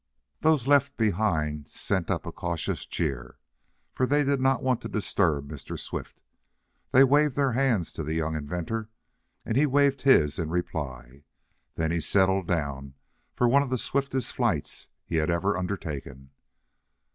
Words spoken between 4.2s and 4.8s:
did not